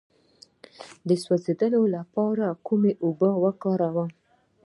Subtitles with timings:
[1.07, 4.09] د سوځیدو لپاره کومې اوبه وکاروم؟